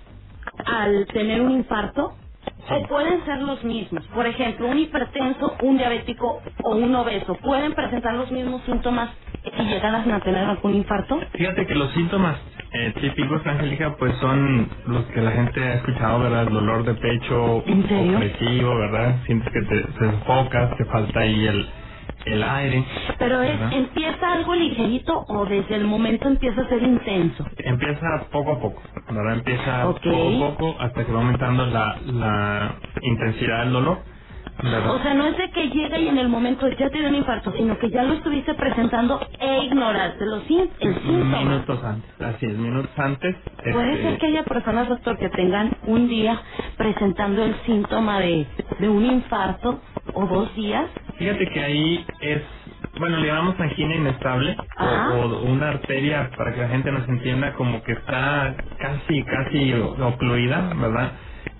[0.66, 2.18] al tener un infarto
[2.70, 4.06] o pueden ser los mismos.
[4.08, 9.10] Por ejemplo, un hipertenso, un diabético o un obeso pueden presentar los mismos síntomas
[9.44, 11.20] y llegan a tener algún infarto.
[11.32, 12.36] Fíjate que los síntomas
[12.72, 16.44] eh, típicos, Angélica, pues son los que la gente ha escuchado, ¿verdad?
[16.48, 18.16] El dolor de pecho ¿En serio?
[18.18, 19.16] opresivo, ¿verdad?
[19.26, 21.66] Sientes que te, te sofocas, te falta ahí el,
[22.26, 22.84] el aire.
[23.18, 27.46] Pero es, empieza algo ligerito o desde el momento empieza a ser intenso.
[27.58, 29.34] Empieza poco a poco, ¿verdad?
[29.34, 33.98] Empieza poco a poco hasta que va aumentando la, la intensidad del dolor,
[34.62, 34.90] ¿verdad?
[34.92, 37.16] O sea, no es de que llega y en el momento ya te dio un
[37.16, 41.40] infarto, sino que ya lo estuviste presentando e ignoraste los sín- el síntoma.
[41.42, 43.36] minutos antes, así es, minutos antes.
[43.72, 46.40] Puede este, ser que haya personas, doctor, que tengan un día
[46.76, 48.48] presentando el síntoma de,
[48.80, 49.82] de un infarto
[50.14, 50.90] o dos días.
[51.18, 52.42] Fíjate que ahí es,
[52.98, 57.54] bueno, le llamamos angina inestable o, o una arteria, para que la gente nos entienda,
[57.54, 61.12] como que está casi, casi ocluida, ¿verdad?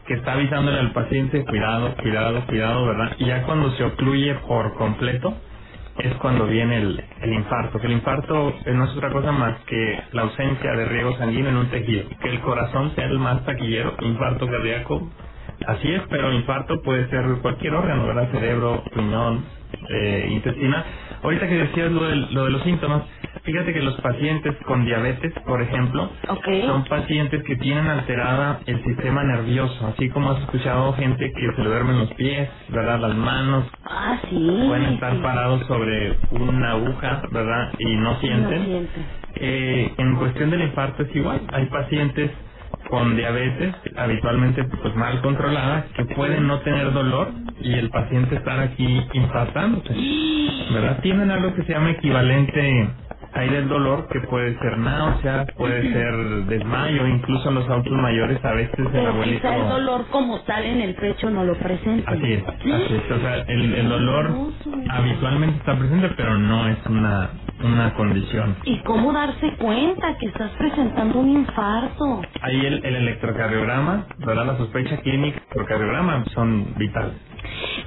[0.09, 3.17] Que está avisándole al paciente, cuidado, cuidado, cuidado, ¿verdad?
[3.21, 5.37] Y ya cuando se ocluye por completo,
[5.99, 7.81] es cuando viene el, el infarto.
[7.81, 11.51] Que el infarto eh, no es otra cosa más que la ausencia de riego sanguíneo
[11.51, 12.09] en un tejido.
[12.23, 15.11] Que el corazón sea el más taquillero, infarto cardíaco.
[15.67, 18.31] Así es, pero el infarto puede ser cualquier órgano, ¿verdad?
[18.33, 19.45] Cerebro, riñón,
[19.91, 20.85] eh, intestina.
[21.23, 23.03] Ahorita que decías lo de, lo de los síntomas,
[23.43, 26.11] fíjate que los pacientes con diabetes, por ejemplo,
[26.67, 31.63] son pacientes que tienen alterada el sistema nervioso, así como has escuchado gente que se
[31.63, 33.01] le duermen los pies, ¿verdad?
[33.01, 34.65] Las manos, Ah, sí.
[34.69, 35.19] pueden estar sí.
[35.23, 37.73] parados sobre una aguja, ¿verdad?
[37.79, 38.59] Y no sienten.
[38.61, 39.07] No sienten.
[39.37, 41.41] Eh, en cuestión del infarto es igual.
[41.53, 42.31] Hay pacientes
[42.91, 48.61] con diabetes, habitualmente pues mal controlada, que pueden no tener dolor y el paciente estar
[48.61, 49.95] aquí infartándose.
[50.73, 51.01] ¿Verdad?
[51.03, 52.91] Tienen algo que se llama equivalente
[53.33, 56.15] ahí del dolor, que puede ser náusea, puede ser
[56.47, 59.41] desmayo, incluso en los adultos mayores a veces el abuelito...
[59.41, 62.11] quizá el dolor como tal en el pecho no lo presenta.
[62.11, 63.11] Así es, así es.
[63.13, 64.31] O sea, el, el dolor
[64.91, 67.31] habitualmente está presente, pero no es una
[67.63, 68.57] una condición.
[68.65, 72.23] ¿Y cómo darse cuenta que estás presentando un infarto?
[72.41, 74.47] Ahí el, el electrocardiograma, ¿verdad?
[74.47, 77.15] La sospecha clínica, el electrocardiograma son vitales.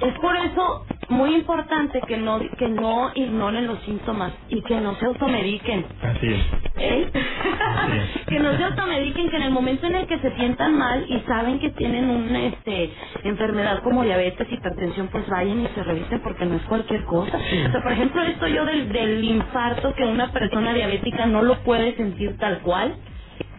[0.00, 4.96] Es por eso muy importante que no que no ignoren los síntomas y que no
[4.96, 5.86] se automediquen.
[6.02, 6.42] Así es.
[6.76, 7.10] ¿Eh?
[8.28, 11.20] que no se automediquen, que en el momento en el que se sientan mal y
[11.20, 12.92] saben que tienen una este,
[13.24, 17.38] enfermedad como diabetes, hipertensión, pues vayan y se revisen porque no es cualquier cosa.
[17.38, 21.62] O sea, por ejemplo, esto yo del, del infarto que una persona diabética no lo
[21.64, 22.96] puede sentir tal cual,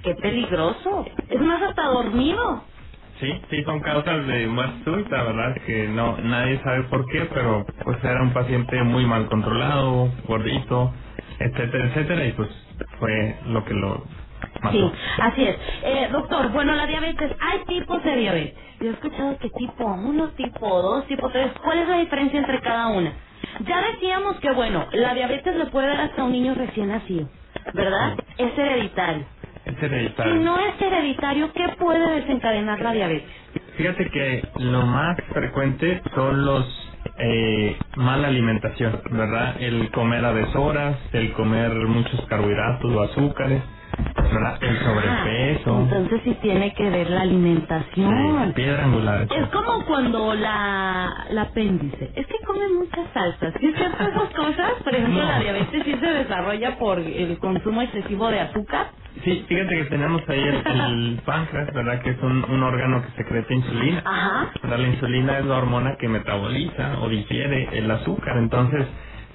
[0.04, 1.12] qué peligroso.
[1.30, 2.66] Es más, hasta dormido.
[3.20, 5.56] Sí, sí, son causas de muerte súbita, ¿verdad?
[5.66, 10.94] Que no nadie sabe por qué, pero pues era un paciente muy mal controlado, gordito,
[11.40, 12.50] etcétera, etcétera, y pues
[13.00, 14.06] fue lo que lo
[14.62, 14.72] mató.
[14.78, 15.58] Sí, así es.
[15.84, 18.56] Eh, doctor, bueno, la diabetes, hay tipos de diabetes.
[18.82, 21.54] Yo he escuchado que tipo 1, tipo 2, tipo 3.
[21.64, 23.14] ¿Cuál es la diferencia entre cada una?
[23.68, 27.30] Ya decíamos que, bueno, la diabetes le puede dar hasta un niño recién nacido,
[27.74, 28.18] ¿verdad?
[28.38, 29.28] Es hereditario.
[29.66, 30.36] Es Si hereditario.
[30.42, 33.30] no es hereditario, ¿qué puede desencadenar la diabetes?
[33.78, 39.56] Fíjate que lo más frecuente son los eh, mala alimentación, ¿verdad?
[39.62, 43.62] El comer a deshoras, el comer muchos carbohidratos o azúcares,
[44.16, 44.58] ¿verdad?
[44.64, 48.54] El sobrepeso, Ah, entonces sí tiene que ver la sí, alimentación.
[48.54, 49.28] piedra angular.
[49.30, 53.54] Es como cuando la, la apéndice, es que come muchas salsas.
[53.60, 54.72] ¿Sí es cierto esas cosas?
[54.84, 55.28] Por ejemplo, No.
[55.30, 58.88] la diabetes sí se desarrolla por el consumo excesivo de azúcar.
[59.24, 62.02] Sí, fíjate que tenemos ahí el, el páncreas, ¿verdad?
[62.02, 64.04] Que es un, un órgano que secreta insulina.
[64.06, 64.52] Ajá.
[64.62, 64.80] ¿verdad?
[64.80, 68.38] La insulina es la hormona que metaboliza o digiere el azúcar.
[68.38, 68.88] Entonces,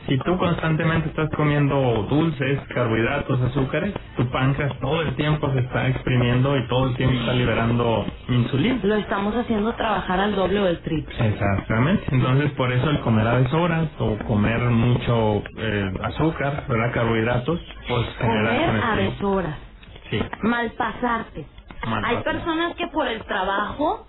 [0.08, 5.88] si tú constantemente estás comiendo dulces, carbohidratos, azúcares, tu páncreas todo el tiempo se está
[5.88, 8.80] exprimiendo y todo el tiempo está liberando insulina.
[8.84, 11.14] Lo estamos haciendo trabajar al doble o el triple.
[11.28, 12.04] Exactamente.
[12.10, 16.92] Entonces, por eso el comer a deshoras o comer mucho eh, azúcar, ¿verdad?
[16.94, 19.67] Carbohidratos, pues genera Comer a deshoras.
[20.10, 20.20] Sí.
[20.42, 21.52] Malpasarte.
[21.82, 22.10] Malpasar.
[22.10, 24.06] Hay personas que por el trabajo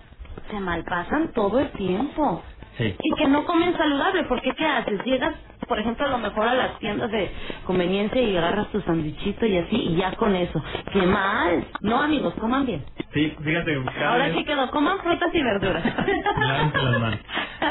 [0.50, 2.44] se malpasan todo el tiempo.
[2.78, 2.96] Sí.
[3.00, 5.04] Y que no comen saludable, porque ¿qué haces?
[5.04, 5.36] Llegas,
[5.70, 7.32] por ejemplo, a lo mejor a las tiendas de
[7.66, 10.62] conveniencia y agarras tu sandwichito y así, y ya con eso.
[10.92, 11.66] ¡Qué mal!
[11.82, 12.84] No, amigos, coman bien.
[13.14, 15.84] Sí, fíjate, Ahora vez- sí quedó, coman frutas y verduras.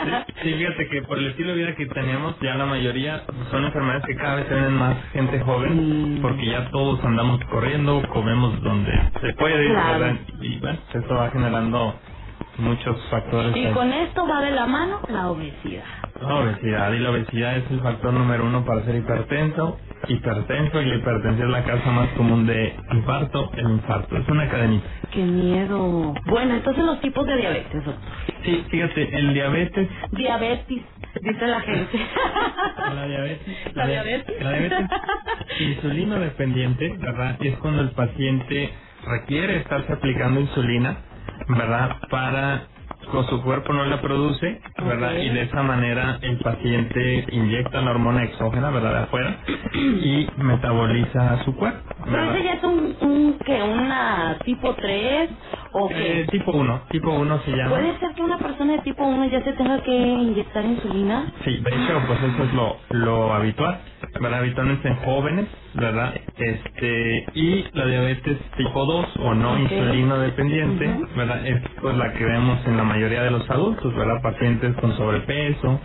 [0.04, 0.10] Sí,
[0.44, 4.06] sí, fíjate que por el estilo de vida que tenemos, ya la mayoría son enfermedades
[4.08, 6.22] que cada vez tienen más gente joven, Mm.
[6.22, 10.00] porque ya todos andamos corriendo, comemos donde se puede, Claro.
[10.00, 10.16] ¿verdad?
[10.42, 11.96] Y bueno, eso va generando
[12.60, 13.56] muchos factores.
[13.58, 13.74] Y ahí.
[13.74, 15.84] con esto va de la mano la obesidad.
[16.22, 20.86] La obesidad, y la obesidad es el factor número uno para ser hipertenso, hipertenso, y
[20.86, 24.18] la hipertensión es la causa más común de infarto, el infarto.
[24.18, 24.88] Es una cadenita.
[25.12, 26.14] ¡Qué miedo!
[26.28, 28.12] Bueno, entonces los tipos de diabetes, doctor.
[28.44, 30.84] Sí, fíjate, el diabetes Diabetes,
[31.22, 32.00] dice la gente.
[32.96, 33.58] La diabetes.
[33.76, 34.44] La di- diabetes.
[34.44, 34.90] La diabetes
[35.60, 37.38] insulino dependiente, ¿verdad?
[37.42, 38.74] Es cuando el paciente
[39.06, 40.98] requiere estarse aplicando insulina,
[41.50, 41.98] ¿verdad?
[42.10, 42.68] Para
[43.12, 45.14] con su cuerpo no la produce, ¿verdad?
[45.16, 45.20] Ok.
[45.24, 48.94] Y de esa manera el paciente inyecta la hormona exógena, ¿verdad?
[48.94, 49.38] De afuera
[49.74, 52.36] y metaboliza a su cuerpo, Pero ¿verdad?
[52.36, 55.30] ese ya es un, un que una tipo 3
[55.74, 57.70] o que Eh, tipo 1, tipo 1 se llama.
[57.78, 61.32] puede ser que una persona de tipo 1 ya se tenga que inyectar insulina.
[61.46, 63.80] Sí, de hecho, pues eso es lo, lo habitual,
[64.22, 64.40] ¿verdad?
[64.40, 66.16] Habitualmente en jóvenes, ¿verdad?
[66.38, 69.60] Este, y la diabetes tipo 2 o no Ok.
[69.72, 71.08] insulino dependiente, Ujú.
[71.18, 71.48] ¿verdad?
[71.48, 74.22] Es pues la que vemos en la mayoría de los adultos, ¿verdad?
[74.22, 75.80] Pacientes con sobrepeso,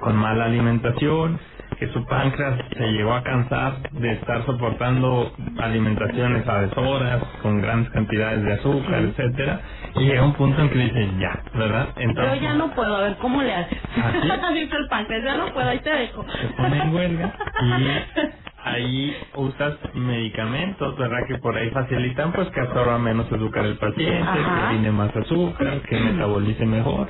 [0.00, 1.38] con mala alimentación,
[1.78, 7.90] que su páncreas se llegó a cansar de estar soportando alimentaciones a deshoras, con grandes
[7.92, 9.06] cantidades de azúcar, Sí.
[9.16, 9.60] etcétera,
[9.94, 11.88] y llega un punto en que dicen ya, ¿verdad?
[11.96, 13.78] Yo ya no puedo, a ver cómo le haces.
[13.96, 16.24] ¿Ah, Dice el páncreas, ya no puedo, ahí te dejo.
[16.30, 17.64] se pone en huelga y
[18.72, 21.18] ahí usas medicamentos, ¿verdad?
[21.28, 24.62] Que por ahí facilitan pues que absorba menos azúcar el paciente, Ajá.
[24.62, 27.08] que tiene más azúcar, que metabolice mejor.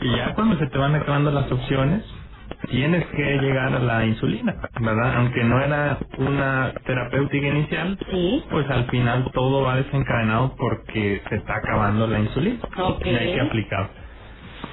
[0.00, 2.04] Y ya cuando se te van acabando las opciones,
[2.70, 5.16] tienes que llegar a la insulina, ¿verdad?
[5.18, 8.44] Aunque no era una terapéutica inicial, Sí.
[8.50, 12.60] pues al final todo va desencadenado porque se está acabando la insulina.
[13.04, 13.90] Y hay que aplicar.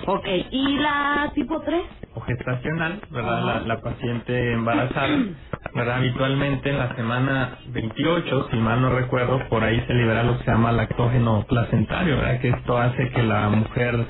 [0.05, 1.83] Ok, ¿y la tipo 3?
[2.15, 3.43] o gestacional, ¿verdad?
[3.43, 5.27] La, la paciente embarazada,
[5.73, 5.97] ¿verdad?
[5.97, 10.45] Habitualmente en la semana 28, si mal no recuerdo, por ahí se libera lo que
[10.45, 12.41] se llama lactógeno placentario, ¿verdad?
[12.41, 14.07] Que esto hace que la mujer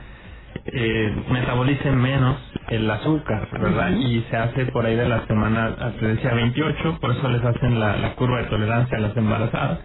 [0.65, 2.37] eh, metabolice menos
[2.69, 3.91] el azúcar, ¿verdad?
[3.91, 7.79] Y se hace por ahí de la semana, te decía 28, por eso les hacen
[7.79, 9.79] la, la curva de tolerancia a las embarazadas,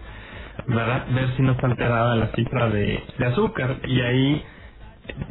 [0.67, 1.07] ¿verdad?
[1.11, 4.45] Ver si no está alterada la cifra de, de azúcar y ahí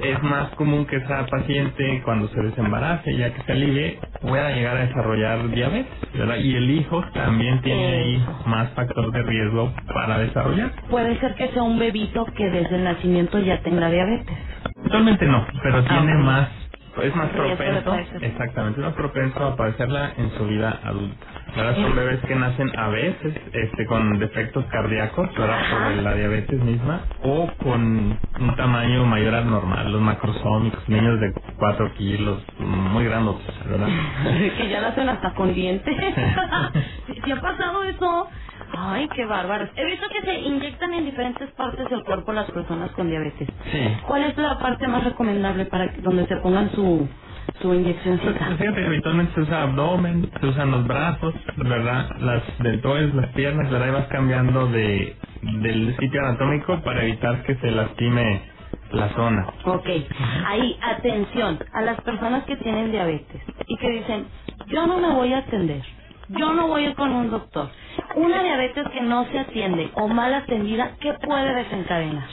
[0.01, 4.77] es más común que esa paciente cuando se desembarace, ya que se alivie, pueda llegar
[4.79, 6.37] a desarrollar diabetes, ¿verdad?
[6.39, 10.73] Y el hijo también tiene ahí más factor de riesgo para desarrollar.
[10.91, 14.37] Puede ser que sea un bebito que desde el nacimiento ya tenga diabetes.
[14.85, 16.21] Actualmente no, pero tiene ok.
[16.25, 16.49] más,
[17.03, 21.27] es más propenso, exactamente, es más propenso a padecerla en su vida adulta.
[21.57, 21.77] ¿verdad?
[21.77, 25.59] Son bebés que nacen a veces este, con defectos cardíacos, ¿verdad?
[25.71, 31.33] Por la diabetes misma, o con un tamaño mayor al normal, los macrosómicos, niños de
[31.59, 33.37] 4 kilos, muy grandes,
[33.69, 33.89] ¿verdad?
[34.59, 35.97] que ya nacen hasta con dientes.
[37.25, 38.29] si ha pasado eso.
[38.73, 39.71] Ay, qué bárbaros.
[39.77, 43.49] He visto que se inyectan en diferentes partes del cuerpo las personas con diabetes.
[43.73, 43.97] Sí.
[44.09, 47.09] ¿Cuál es la parte más recomendable para donde se pongan su
[47.63, 48.33] su Pues, inyeccióncita?
[48.57, 52.11] Fíjate que habitualmente se usa abdomen, se usan los brazos, ¿verdad?
[52.21, 53.89] Las deltoides, las piernas, ¿verdad?
[53.89, 58.43] Y vas cambiando de del sitio anatómico para evitar que se lastime
[58.93, 59.55] la zona.
[59.65, 59.89] Ok,
[60.47, 64.29] ahí, atención, a las personas que tienen diabetes y que dicen,
[64.69, 65.83] yo no me voy a atender,
[66.39, 67.71] yo no voy a ir con un doctor.
[68.17, 72.29] Una diabetes que no se atiende o mal atendida, ¿qué puede desencadenar?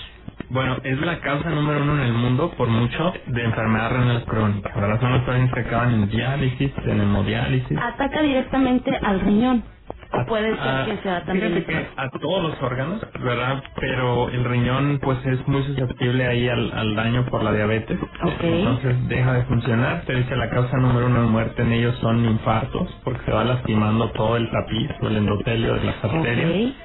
[0.49, 4.71] Bueno, es la causa número uno en el mundo, por mucho, de enfermedad renal crónica.
[4.75, 4.99] ¿verdad?
[5.01, 7.77] Son los pacientes que acaban en diálisis, en hemodiálisis.
[7.81, 9.65] Ataca directamente al riñón.
[10.13, 11.53] O puede ser Ah, que sea también...
[11.55, 13.63] Fíjate que a todos los órganos, ¿verdad?
[13.75, 17.99] Pero el riñón, pues es muy susceptible ahí al, al daño por la diabetes.
[18.01, 18.43] Ok.
[18.43, 20.03] Entonces deja de funcionar.
[20.07, 23.43] Se dice la causa número uno de muerte en ellos son infartos, porque se va
[23.45, 26.51] lastimando todo el tapiz o el endotelio de las arterias.
[26.51, 26.75] Ok.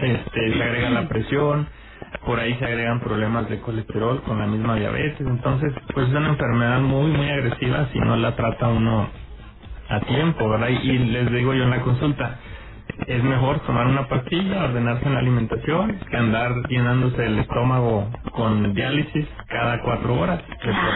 [0.00, 1.68] Este, se agrega la presión,
[2.26, 5.20] por ahí se agregan problemas de colesterol con la misma diabetes.
[5.26, 9.10] Entonces, pues es una enfermedad muy, muy agresiva si no la trata uno
[9.88, 10.70] a tiempo, ¿verdad?
[10.70, 12.40] Y, les digo yo en la consulta,
[13.06, 18.74] es mejor tomar una pastilla, ordenarse en la alimentación, que andar llenándose el estómago con
[18.74, 20.42] diálisis cada cuatro horas.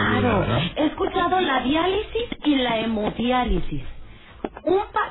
[0.09, 0.43] vida, Claro,
[0.77, 3.83] he escuchado la diálisis y la hemodiálisis.
[4.63, 5.09] Un pa-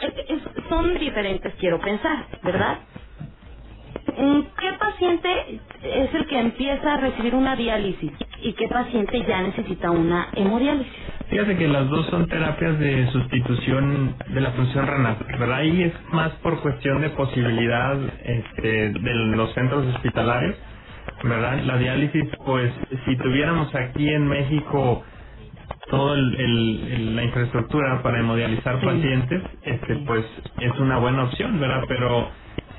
[0.70, 2.80] son diferentes, quiero pensar, ¿verdad?
[4.58, 8.12] ¿Qué paciente es el que empieza a recibir una diálisis
[8.42, 10.92] y qué paciente ya necesita una hemodiálisis?
[11.30, 15.54] Fíjate que las dos son terapias de sustitución de la función renal, ¿verdad?
[15.58, 20.56] Ahí es más por cuestión de posibilidad este, de los centros hospitalarios,
[21.24, 21.60] ¿verdad?
[21.64, 22.72] La diálisis, pues,
[23.06, 25.04] si tuviéramos aquí en México
[25.90, 28.86] toda el, la infraestructura para hemodializar Sí.
[28.86, 30.26] pacientes, este, pues,
[30.60, 31.84] es una buena opción, ¿verdad?
[31.88, 32.30] Pero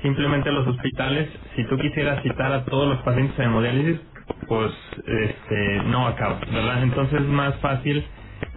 [0.02, 4.00] simplemente los hospitales, si tú quisieras citar a todos los pacientes a hemodiálisis,
[4.48, 4.72] pues,
[5.06, 6.82] este, no acaba, ¿verdad?
[6.84, 8.04] Entonces es más fácil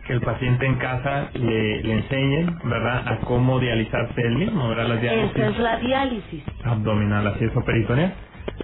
[0.08, 4.88] que el paciente en casa le, le enseñen, ¿verdad?, a cómo dializarse él mismo, ¿verdad?
[4.88, 8.14] Las diálisis Esa es la diálisis abdominal, así es, o peritoneal.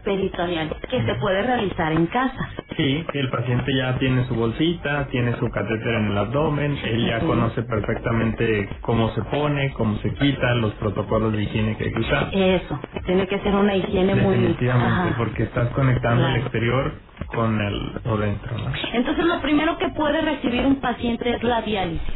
[0.03, 2.49] peritoneal que se puede realizar en casa.
[2.83, 7.21] Sí, el paciente ya tiene su bolsita, tiene su catéter en el abdomen, él ya
[7.21, 12.01] conoce perfectamente cómo se pone, cómo se quita, los protocolos de higiene que hay que
[12.01, 12.31] usar.
[12.33, 14.35] Eso, tiene que ser una higiene muy...
[14.35, 15.15] Definitivamente, Ajá.
[15.17, 16.35] porque estás conectando Claro.
[16.37, 18.71] el exterior con el por dentro, ¿no?
[18.93, 22.07] Entonces lo primero que puede recibir un paciente es la diálisis.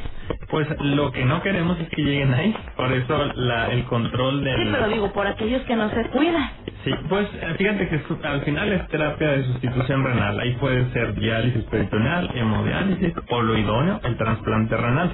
[0.50, 4.58] Pues lo que no queremos es que lleguen ahí, por eso la, el control del...
[4.66, 6.52] Sí, pero digo, por aquellos que no se cuidan.
[6.86, 10.40] Sí, pues eh, fíjate que al final es terapia de sustitución renal.
[10.40, 15.12] Ahí puede ser diálisis peritoneal, hemodiálisis o lo idóneo, el trasplante renal,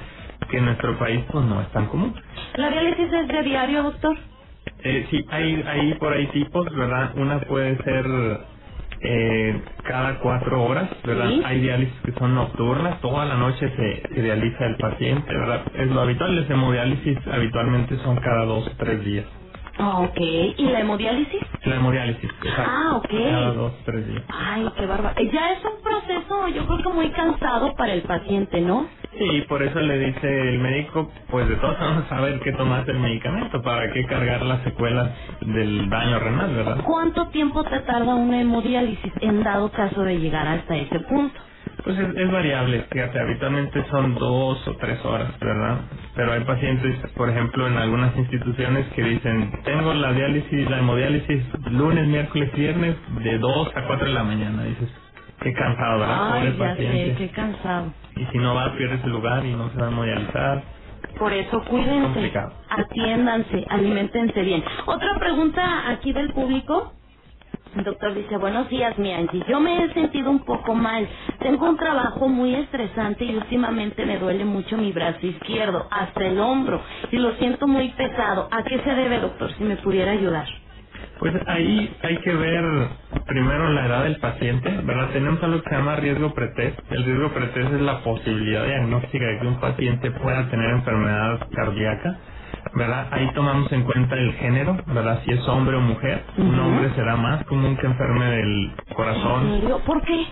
[0.50, 2.14] que en nuestro país pues no es tan común.
[2.56, 4.18] ¿La diálisis es de diario, doctor?
[4.84, 7.12] Eh, sí, hay, hay por ahí tipos, ¿verdad?
[7.16, 8.06] Una puede ser
[9.00, 11.30] eh, cada cuatro horas, ¿verdad?
[11.30, 11.42] Sí.
[11.44, 15.62] Hay diálisis que son nocturnas, toda la noche se, se dializa el paciente, ¿verdad?
[15.74, 19.26] Es lo habitual, las hemodiálisis habitualmente son cada dos o tres días.
[19.78, 20.18] Ah, ok.
[20.58, 21.40] ¿Y la hemodiálisis?
[21.64, 22.72] La hemodiálisis, exacto.
[22.74, 23.08] Ah, ok.
[23.10, 24.24] Cada dos tres días.
[24.28, 25.22] Ay, qué bárbaro.
[25.32, 28.88] Ya es un proceso, yo creo que muy cansado para el paciente, ¿no?
[29.18, 32.88] Sí, por eso le dice el médico, pues de todos vamos a ver qué tomas
[32.88, 35.10] el medicamento, para qué cargar las secuelas
[35.42, 36.78] del daño renal, ¿verdad?
[36.84, 41.40] ¿Cuánto tiempo te tarda una hemodiálisis en dado caso de llegar hasta ese punto?
[41.84, 45.80] Pues es, es variable, fíjate, habitualmente son dos o tres horas, ¿verdad?
[46.16, 51.44] Pero hay pacientes, por ejemplo, en algunas instituciones que dicen, tengo la diálisis, la hemodiálisis
[51.72, 54.90] lunes, miércoles, viernes, de 2 a 4 de la mañana, dices,
[55.42, 56.18] qué cansado, ¿verdad?
[56.34, 57.14] Ay, Pobre ya sé, paciente.
[57.18, 57.94] qué cansado.
[58.16, 60.64] Y si no va, pierde su lugar y no se va a hemodializar.
[61.18, 62.32] Por eso cuídense,
[62.70, 64.64] atiéndanse, alimentense bien.
[64.86, 66.94] Otra pregunta aquí del público.
[67.74, 69.44] Doctor dice, buenos días, mi Angie.
[69.48, 71.08] Yo me he sentido un poco mal.
[71.40, 76.40] Tengo un trabajo muy estresante y últimamente me duele mucho mi brazo izquierdo, hasta el
[76.40, 78.48] hombro, y lo siento muy pesado.
[78.50, 80.48] ¿A qué se debe, doctor, si me pudiera ayudar?
[81.18, 82.64] Pues ahí hay que ver
[83.26, 85.10] primero la edad del paciente, ¿verdad?
[85.12, 86.80] Tenemos algo que se llama riesgo pretest.
[86.90, 92.20] El riesgo pretest es la posibilidad diagnóstica de que un paciente pueda tener enfermedad cardíaca,
[92.74, 93.08] ¿verdad?
[93.12, 95.22] Ahí tomamos en cuenta el género, ¿verdad?
[95.24, 96.24] Si es hombre o mujer.
[96.38, 99.60] Un hombre será más común que enferme del corazón.
[99.86, 100.26] ¿Por qué?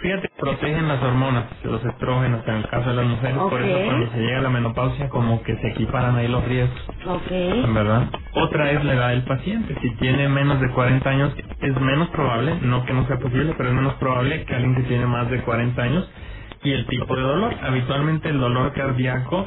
[0.00, 4.10] Fíjate, protegen las hormonas, los estrógenos en el caso de las mujeres, por eso cuando
[4.12, 7.74] se llega a la menopausia como que se equiparan ahí los riesgos, Ok.
[7.74, 8.08] ¿verdad?
[8.34, 12.58] Otra es la edad del paciente, si tiene menos de 40 años es menos probable,
[12.62, 15.42] no que no sea posible, pero es menos probable que alguien que tiene más de
[15.42, 16.10] 40 años
[16.64, 19.46] y el tipo de dolor, habitualmente el dolor cardíaco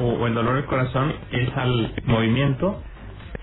[0.00, 2.82] o, o el dolor del corazón es al movimiento,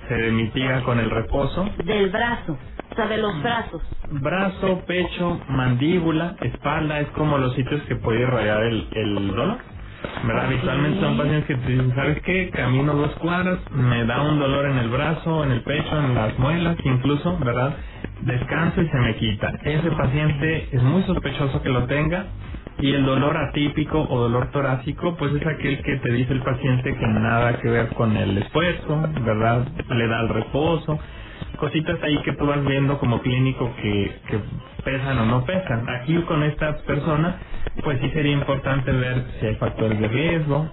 [0.08, 2.58] se mitiga con el reposo, Del brazo.
[2.92, 3.82] O sea, de los brazos.
[4.10, 9.58] Brazo, pecho, mandíbula, espalda, es como los sitios que puede irradiar el, el dolor.
[10.26, 10.46] ¿Verdad?
[10.46, 12.50] Habitualmente son pacientes que te dicen, ¿sabes qué?
[12.52, 16.38] Camino dos cuadras, me da un dolor en el brazo, en el pecho, en las
[16.40, 17.76] muelas, incluso, ¿verdad?
[18.22, 19.52] Descanso y se me quita.
[19.64, 22.28] Ese paciente es muy sospechoso que lo tenga
[22.80, 26.96] y el dolor atípico o dolor torácico, pues es aquel que te dice el paciente
[26.96, 29.68] que nada que ver con el esfuerzo, ¿verdad?
[29.90, 31.00] Le da el reposo,
[31.60, 34.12] cositas ahí que tú vas viendo como clínico que,
[34.86, 35.88] pesan o no pesan.
[35.90, 37.40] Aquí con esta persona,
[37.84, 40.70] pues sí sería importante ver si hay factores de riesgo,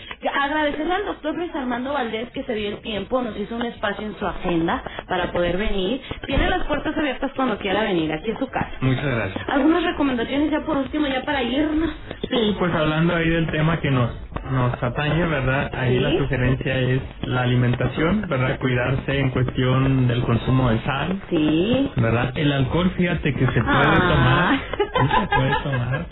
[0.40, 4.06] Agradecerle al doctor Luis Armando Valdés que se dio el tiempo, nos hizo un espacio
[4.06, 6.00] en su agenda para poder venir.
[6.26, 8.70] Tiene las puertas abiertas cuando quiera venir, aquí es su casa.
[8.80, 9.48] Muchas gracias.
[9.48, 11.90] Algunas recomendaciones ya por último, ya para irnos.
[12.30, 14.10] Sí, pues hablando ahí del tema que nos
[14.50, 15.70] nos atañe, ¿verdad?
[15.74, 16.00] Ahí Sí.
[16.00, 18.58] la sugerencia es la alimentación, ¿verdad?
[18.60, 21.90] Cuidarse en cuestión del consumo de sal, Sí.
[21.96, 22.32] ¿verdad?
[22.36, 24.08] El alcohol, fíjate que se puede Ah.
[24.08, 26.06] tomar, se puede tomar,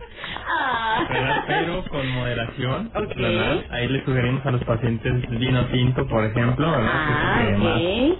[0.48, 1.06] Ah.
[1.08, 1.44] ¿verdad?
[1.48, 2.90] Pero con moderación.
[3.16, 3.64] ¿verdad?
[3.70, 6.90] Ahí le sugerimos a los pacientes vino tinto, por ejemplo, ¿verdad?
[6.92, 8.18] Ah, Que que más ok.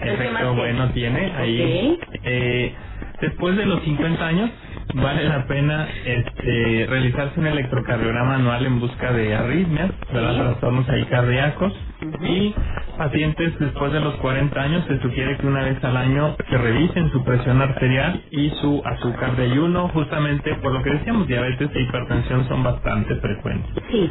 [0.00, 1.98] ¿Qué más efecto bueno tiene ahí.
[2.24, 2.74] Eh,
[3.22, 4.50] después de los 50 años,
[4.94, 10.34] vale la pena este, realizarse un electrocardiograma anual en busca de arritmias, ¿verdad?
[10.34, 11.72] Trastornos ahí cardíacos.
[12.20, 12.54] Y
[12.98, 17.10] pacientes después de los 40 años se sugiere que una vez al año se revisen
[17.12, 21.80] su presión arterial y su azúcar de ayuno, justamente por lo que decíamos, diabetes e
[21.80, 23.84] hipertensión son bastante frecuentes.
[23.90, 24.10] Sí.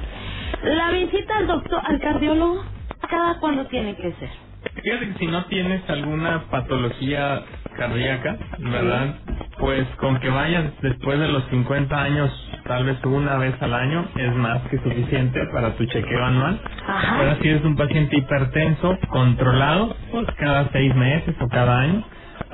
[0.63, 2.63] La visita al doctor, al cardiólogo,
[3.09, 4.50] ¿cada cuándo tiene que ser?
[4.83, 7.43] Fíjate que si no tienes alguna patología
[7.77, 9.15] cardíaca, ¿verdad?
[9.59, 12.31] Pues con que vayas después de los 50 años,
[12.67, 16.61] tal vez una vez al año, es más que suficiente para tu chequeo anual.
[16.87, 17.17] Ajá.
[17.19, 22.03] Ahora si eres un paciente hipertenso, controlado, pues cada seis meses o cada año,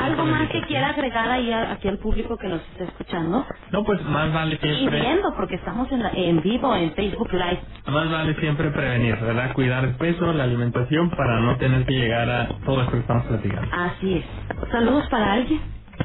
[0.00, 3.46] ¿Algo más que quiera agregar ahí a- aquí al público que nos está escuchando?
[3.72, 7.32] No, pues más vale Y siempre, viendo, porque estamos en, la- en vivo en Facebook
[7.32, 7.60] Live.
[7.86, 9.52] más vale siempre prevenir, ¿verdad?
[9.54, 13.26] Cuidar el peso, la alimentación para no tener que llegar a todo esto que estamos
[13.26, 13.68] platicando.
[13.72, 14.26] Así es.
[14.72, 15.60] Saludos para alguien.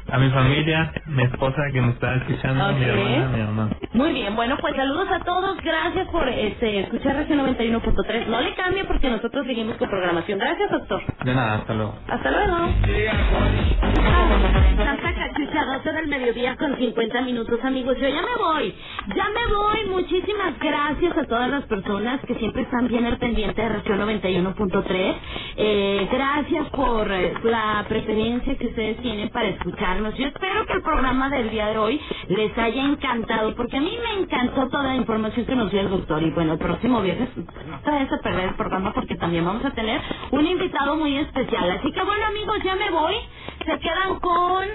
[0.08, 2.88] A mi familia, mi esposa que me está escuchando, mi Ok.
[2.90, 3.70] hermana, mi mamá.
[3.94, 5.58] Muy bien, bueno, pues saludos a todos.
[5.62, 8.26] Gracias por este, escuchar Región 91.3.
[8.28, 10.38] No le cambie porque nosotros seguimos con programación.
[10.38, 11.02] Gracias, doctor.
[11.24, 11.94] De nada, hasta luego.
[12.08, 12.74] Hasta luego.
[15.66, 17.96] 12 del mediodía con 50 minutos, amigos.
[18.00, 18.74] Yo ya me voy.
[19.16, 19.90] Ya me voy.
[20.02, 25.14] Muchísimas gracias a todas las personas que siempre están bien al pendiente de Región 91.3.
[25.56, 30.16] Eh, gracias por eh, la preferencia que ustedes tienen para escucharnos.
[30.16, 33.98] Yo espero que el programa del día de hoy les haya encantado, porque a mí
[34.02, 36.22] me encantó toda la información que nos dio el doctor.
[36.22, 39.64] Y bueno, el próximo viernes no te vayas a perder el programa porque también vamos
[39.64, 40.00] a tener
[40.32, 41.70] un invitado muy especial.
[41.72, 43.16] Así que bueno, amigos, ya me voy.
[43.66, 44.68] Se quedan con...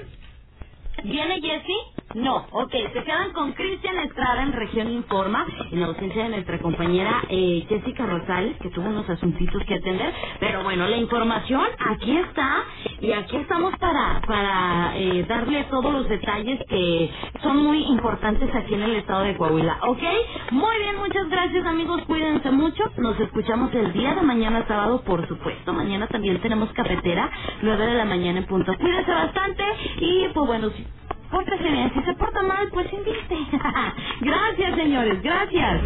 [1.06, 1.95] ¿Viene Jessy?
[2.14, 7.24] No, ok, se quedan con Cristian Estrada en Región Informa, en ausencia de nuestra compañera
[7.30, 12.64] eh, Jessica Rosales, que tuvo unos asuntitos que atender, pero bueno, la información aquí está,
[13.02, 17.12] y aquí estamos para, para eh, darle todos los detalles que
[17.44, 20.04] son muy importantes aquí en el estado de Coahuila, ¿ok?
[20.52, 25.28] Muy bien, muchas gracias amigos, cuídense mucho, nos escuchamos el día de mañana sábado, por
[25.28, 27.30] supuesto, mañana también tenemos cafetera,
[27.64, 29.64] 9 de la mañana en punto, cuídense bastante,
[30.00, 30.88] y pues bueno, si
[31.32, 33.38] Pórtese bien, si se porta mal, pues invite.
[34.22, 35.84] gracias, señores, gracias.